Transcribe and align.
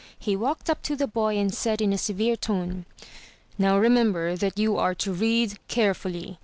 He 0.17 0.35
walked 0.35 0.67
up 0.67 0.81
to 0.81 0.95
the 0.95 1.05
boy 1.05 1.37
and 1.37 1.53
said 1.53 1.79
in 1.79 1.93
a 1.93 1.97
severe 1.99 2.35
tone: 2.35 2.85
"Now 3.59 3.77
remember 3.77 4.35
that 4.35 4.57
you 4.57 4.75
are 4.77 4.95
to 4.95 5.13
read 5.13 5.59
carefully! 5.67 6.39